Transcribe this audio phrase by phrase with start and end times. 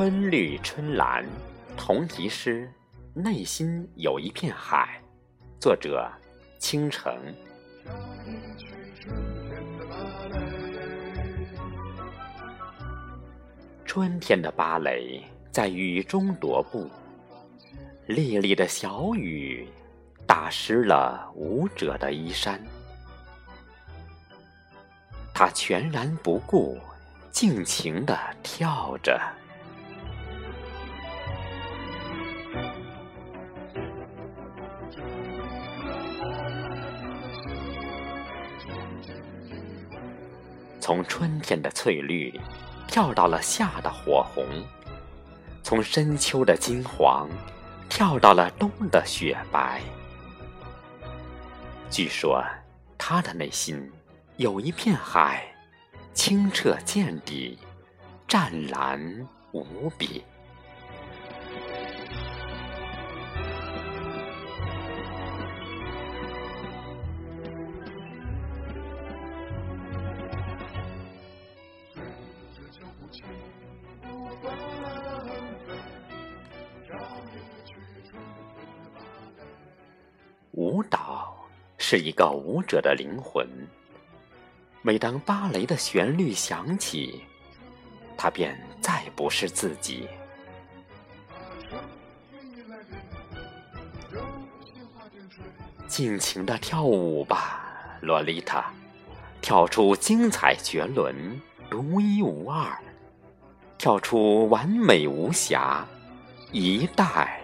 [0.00, 1.26] 春绿春蓝，
[1.76, 2.72] 同题诗，
[3.14, 5.02] 内心有一片海。
[5.58, 6.08] 作者：
[6.60, 7.12] 倾城。
[13.84, 16.88] 春天的芭蕾在雨中踱步，
[18.06, 19.68] 沥沥的小雨
[20.28, 22.64] 打湿了舞者的衣衫。
[25.34, 26.78] 他全然不顾，
[27.32, 29.20] 尽情地跳着。
[40.80, 42.32] 从春天的翠绿，
[42.86, 44.44] 跳到了夏的火红；
[45.62, 47.28] 从深秋的金黄，
[47.90, 49.82] 跳到了冬的雪白。
[51.90, 52.42] 据说，
[52.96, 53.90] 他的内心
[54.38, 55.44] 有一片海，
[56.14, 57.58] 清澈见底，
[58.26, 58.98] 湛蓝
[59.52, 60.24] 无比。
[80.68, 81.34] 舞蹈
[81.78, 83.48] 是一个舞者的灵魂。
[84.82, 87.22] 每当芭蕾的旋律响起，
[88.18, 90.06] 他便再不是自己。
[95.86, 97.72] 尽情的跳舞吧，
[98.02, 98.70] 洛丽塔，
[99.40, 102.78] 跳出精彩绝伦、独一无二，
[103.78, 105.86] 跳出完美无瑕，
[106.52, 107.40] 一代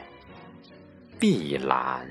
[1.19, 2.07] 碧蓝。